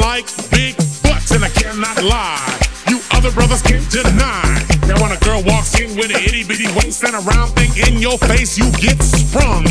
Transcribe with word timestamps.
like 0.00 0.26
big 0.50 0.76
butts 1.02 1.30
and 1.32 1.44
I 1.44 1.48
cannot 1.48 2.02
lie. 2.02 2.58
You 2.88 3.00
other 3.12 3.30
brothers 3.32 3.62
can't 3.62 3.88
deny. 3.90 4.66
Now 4.86 5.00
when 5.00 5.12
a 5.12 5.20
girl 5.24 5.42
walks 5.44 5.78
in 5.80 5.96
with 5.96 6.10
an 6.10 6.22
itty 6.22 6.44
bitty 6.44 6.66
waist 6.76 7.04
and 7.04 7.14
a 7.14 7.20
round 7.20 7.52
thing 7.56 7.72
in 7.88 8.00
your 8.00 8.18
face, 8.18 8.58
you 8.58 8.70
get 8.72 9.02
sprung. 9.02 9.64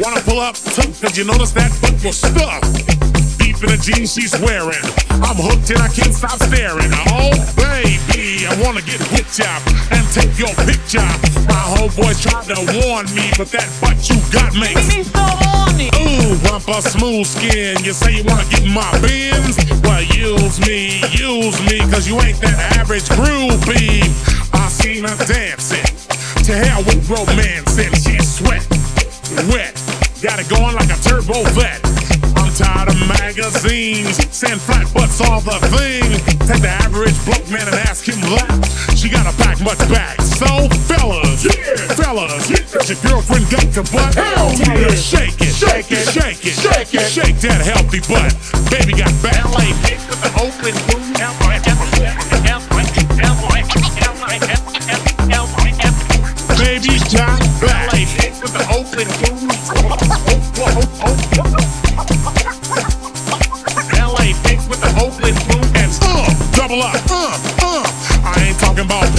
Wanna 0.00 0.20
pull 0.22 0.40
up 0.40 0.54
tough 0.54 1.00
cause 1.00 1.16
you 1.16 1.24
notice 1.24 1.52
that 1.52 1.70
butt 1.80 2.04
was 2.04 2.18
stuffed. 2.18 2.99
In 3.60 3.68
the 3.68 3.76
jeans 3.76 4.16
she's 4.16 4.32
wearing. 4.40 4.80
I'm 5.20 5.36
hooked 5.36 5.68
and 5.68 5.84
I 5.84 5.92
can't 5.92 6.16
stop 6.16 6.40
staring. 6.40 6.88
Oh 7.12 7.28
baby, 7.60 8.48
I 8.48 8.56
wanna 8.64 8.80
get 8.80 9.04
with 9.12 9.28
ya 9.36 9.52
and 9.92 10.00
take 10.16 10.32
your 10.40 10.48
picture. 10.64 11.04
My 11.44 11.60
whole 11.68 11.92
homeboys 11.92 12.24
tried 12.24 12.48
to 12.48 12.56
warn 12.80 13.04
me, 13.12 13.28
but 13.36 13.52
that 13.52 13.68
butt 13.84 14.00
you 14.08 14.16
got 14.32 14.56
makes 14.56 14.80
Me 14.88 15.04
so 15.04 15.20
horny. 15.44 15.92
Ooh, 15.92 16.40
bumper 16.48 16.80
smooth 16.80 17.28
skin. 17.28 17.76
You 17.84 17.92
say 17.92 18.16
you 18.16 18.24
wanna 18.24 18.48
get 18.48 18.64
in 18.64 18.72
my 18.72 18.88
bins? 19.04 19.60
Well, 19.84 20.08
use 20.08 20.56
me, 20.64 21.04
use 21.12 21.60
me, 21.68 21.84
cause 21.92 22.08
you 22.08 22.16
ain't 22.24 22.40
that 22.40 22.80
average 22.80 23.12
groupie. 23.12 24.08
I 24.56 24.72
seen 24.72 25.04
her 25.04 25.20
dancing. 25.28 25.84
To 26.48 26.56
hell 26.56 26.80
with 26.88 27.04
romance, 27.12 27.76
and 27.76 27.92
she's 27.92 28.24
sweat, 28.40 28.64
wet. 29.52 29.76
Got 30.24 30.40
it 30.40 30.48
going 30.48 30.72
like 30.80 30.88
a 30.88 30.96
turbo 31.04 31.44
vet. 31.52 31.84
Tired 32.60 32.88
of 32.92 33.00
magazines, 33.08 34.20
sand 34.28 34.60
flat 34.60 34.84
butts 34.92 35.20
all 35.24 35.40
the 35.40 35.56
thing. 35.72 36.04
Take 36.44 36.60
the 36.60 36.68
average 36.84 37.16
bloke 37.24 37.48
man 37.48 37.64
and 37.64 37.76
ask 37.88 38.04
him 38.04 38.20
that. 38.36 38.52
She 38.96 39.08
gotta 39.08 39.32
pack 39.40 39.60
much 39.64 39.78
back. 39.88 40.20
So, 40.20 40.68
fellas, 40.84 41.40
yeah. 41.48 41.88
fellas, 41.96 42.48
does 42.48 42.90
your 42.92 43.00
girlfriend 43.00 43.48
got 43.48 43.64
the 43.72 43.80
butt? 43.88 44.12
Hell 44.14 44.52
Tell 44.52 44.76
her 44.76 44.88
to 44.88 44.92
yeah. 44.92 45.00
Shake 45.00 45.40
it, 45.40 45.54
Shake 45.56 45.88
it. 45.88 46.04
shake 46.12 46.44
it, 46.44 46.56
Shake 46.60 46.92
it. 46.92 47.08
shake 47.08 47.36
that 47.48 47.64
healthy 47.64 48.00
butt. 48.04 48.28
Baby 48.68 48.92
got 48.92 49.08
ballet 49.24 49.69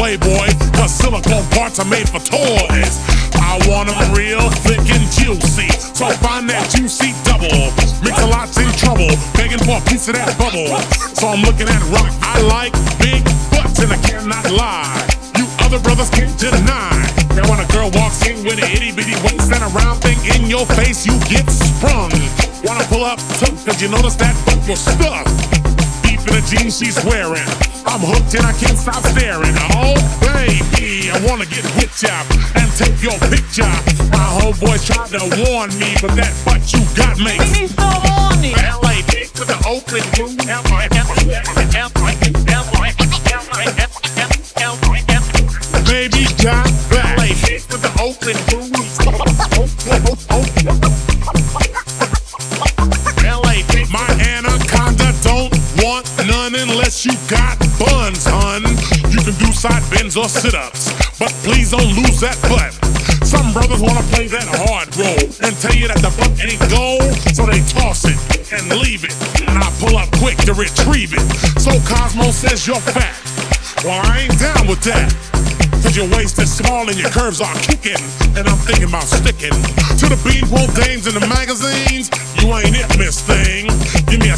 Playboy, 0.01 0.49
cause 0.73 0.89
silicone 0.89 1.45
parts 1.53 1.77
are 1.77 1.85
made 1.85 2.09
for 2.09 2.17
toys. 2.17 2.97
I 3.37 3.61
want 3.69 3.85
them 3.85 4.01
real 4.17 4.41
thick 4.65 4.81
and 4.81 5.05
juicy, 5.13 5.69
so 5.77 6.09
find 6.25 6.49
that 6.49 6.65
juicy 6.73 7.13
double. 7.21 7.69
Mix-a-Lot's 8.01 8.57
in 8.57 8.65
trouble, 8.81 9.13
begging 9.37 9.61
for 9.61 9.77
a 9.77 9.83
piece 9.85 10.09
of 10.09 10.17
that 10.17 10.33
bubble. 10.41 10.73
So 11.13 11.29
I'm 11.29 11.45
looking 11.45 11.69
at 11.69 11.77
rock. 11.93 12.09
I 12.25 12.41
like 12.49 12.73
big 12.97 13.21
butts 13.53 13.77
and 13.77 13.93
I 13.93 13.99
cannot 14.01 14.41
lie. 14.49 14.89
You 15.37 15.45
other 15.61 15.77
brothers 15.77 16.09
can't 16.09 16.33
deny. 16.33 16.97
Now 17.37 17.45
when 17.45 17.61
a 17.61 17.69
girl 17.69 17.93
walks 17.93 18.25
in 18.25 18.41
with 18.41 18.57
an 18.57 18.73
itty 18.73 18.89
bitty 18.89 19.13
waist 19.21 19.53
and 19.53 19.61
a 19.61 19.69
round 19.69 20.01
thing 20.01 20.17
in 20.33 20.49
your 20.49 20.65
face, 20.81 21.05
you 21.05 21.13
get 21.29 21.45
sprung. 21.45 22.09
Wanna 22.65 22.89
pull 22.89 23.05
up 23.05 23.21
tough 23.37 23.53
cause 23.69 23.77
you 23.77 23.93
notice 23.93 24.17
that 24.17 24.33
butt 24.49 24.65
was 24.65 24.81
stuffed. 24.81 25.29
Deep 26.01 26.25
in 26.25 26.33
the 26.33 26.43
jeans 26.49 26.81
she's 26.81 26.97
wearing. 27.05 27.45
I'm 28.01 28.07
hooked 28.07 28.33
and 28.33 28.45
I 28.47 28.53
can't 28.53 28.79
stop 28.79 29.05
staring. 29.13 29.53
Oh 29.77 29.93
baby, 30.25 31.11
I 31.13 31.21
wanna 31.29 31.45
get 31.45 31.61
with 31.77 31.93
ya 32.01 32.25
and 32.57 32.65
take 32.73 32.97
your 32.97 33.13
picture. 33.29 33.69
My 34.09 34.25
homeboys 34.41 34.81
tried 34.89 35.13
to 35.13 35.21
warn 35.45 35.69
me, 35.77 35.93
but 36.01 36.17
that 36.17 36.33
butt 36.41 36.65
you 36.73 36.81
got 36.97 37.21
Me 37.21 37.37
so 37.69 37.85
horny. 37.85 38.57
LA 38.57 39.05
dick 39.05 39.29
with 39.37 39.53
the 39.53 39.61
open 39.69 40.01
boot. 40.17 40.33
Baby 45.85 46.25
got 46.41 46.65
back. 46.89 47.17
LA 47.19 47.27
dick 47.45 47.61
with 47.69 47.85
the 47.85 47.93
open 48.01 48.33
boot. 48.49 48.81
You 57.05 57.13
got 57.29 57.57
buns, 57.81 58.25
hun. 58.29 58.61
You 59.09 59.17
can 59.25 59.33
do 59.41 59.49
side 59.49 59.81
bends 59.89 60.17
or 60.17 60.29
sit 60.29 60.53
ups, 60.53 60.93
but 61.17 61.33
please 61.41 61.71
don't 61.71 61.89
lose 61.97 62.21
that 62.21 62.37
butt. 62.45 62.69
Some 63.25 63.53
brothers 63.53 63.81
wanna 63.81 64.05
play 64.13 64.27
that 64.27 64.45
hard 64.45 64.85
role 64.93 65.25
and 65.41 65.53
tell 65.57 65.73
you 65.73 65.87
that 65.87 65.97
the 66.05 66.13
butt 66.13 66.29
ain't 66.37 66.61
gold, 66.69 67.01
so 67.33 67.49
they 67.49 67.63
toss 67.73 68.05
it 68.05 68.19
and 68.53 68.69
leave 68.81 69.03
it. 69.03 69.15
And 69.49 69.57
I 69.57 69.69
pull 69.81 69.97
up 69.97 70.11
quick 70.21 70.37
to 70.45 70.53
retrieve 70.53 71.13
it. 71.17 71.25
So 71.57 71.73
Cosmo 71.89 72.29
says 72.29 72.67
you're 72.67 72.83
fat. 72.93 73.17
Well, 73.83 73.97
I 74.05 74.27
ain't 74.29 74.37
down 74.37 74.67
with 74.67 74.83
that. 74.85 75.09
Cause 75.81 75.97
your 75.97 76.07
waist 76.13 76.37
is 76.37 76.53
small 76.53 76.87
and 76.87 76.97
your 76.97 77.09
curves 77.09 77.41
are 77.41 77.55
kicking. 77.65 77.97
And 78.37 78.45
I'm 78.45 78.61
thinking 78.61 78.87
about 78.87 79.09
sticking 79.09 79.55
to 79.97 80.05
the 80.05 80.19
beanpole 80.21 80.69
dames 80.77 81.09
in 81.09 81.17
the 81.17 81.25
magazines. 81.25 82.13
You 82.37 82.53
ain't 82.53 82.77
it, 82.77 82.87
miss 83.01 83.19
thing. 83.21 83.67
Give 84.05 84.21
me 84.21 84.29
a 84.29 84.37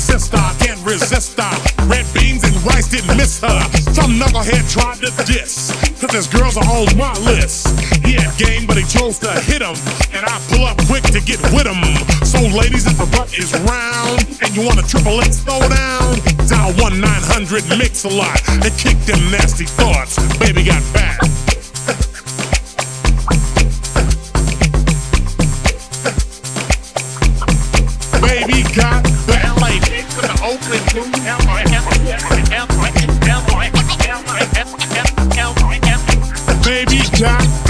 Cause 6.13 6.28
girls 6.28 6.57
are 6.57 6.66
on 6.66 6.96
my 6.96 7.12
list. 7.25 7.68
He 8.06 8.13
had 8.13 8.38
game, 8.38 8.68
but 8.68 8.78
he 8.78 8.84
chose 8.84 9.18
to 9.18 9.31
hit 9.50 9.63
him. 9.63 9.74
And 10.13 10.24
I 10.24 10.40
pull 10.47 10.63
up 10.63 10.78
quick 10.85 11.01
to 11.06 11.19
get 11.19 11.41
with 11.50 11.66
him. 11.66 11.81
So, 12.24 12.38
ladies, 12.56 12.85
if 12.85 13.00
the 13.00 13.07
butt 13.18 13.35
is 13.35 13.51
round 13.66 14.22
and 14.44 14.56
you 14.56 14.62
want 14.62 14.78
a 14.78 14.88
triple 14.88 15.19
X 15.22 15.40
throw 15.40 15.57
down, 15.57 16.19
dial 16.46 16.72
1 16.78 17.01
900 17.01 17.68
Mix-a-Lot 17.79 18.47
and 18.47 18.62
kick 18.78 19.00
them 19.09 19.31
nasty 19.31 19.66
thoughts. 19.66 20.19
Baby 20.38 20.66
got 20.66 20.84
back. 20.94 21.18
Baby 28.22 28.62
got 28.75 29.22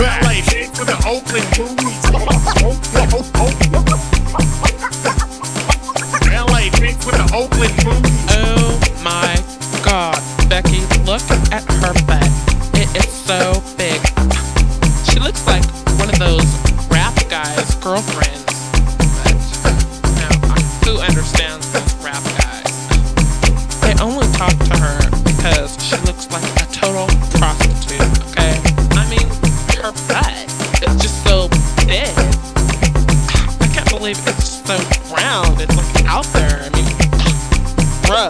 back. 0.03 0.21
LA 0.23 0.33
with 0.77 0.87
the 0.87 0.97
open 1.07 1.43
boot. 1.55 3.59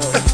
love. 0.02 0.32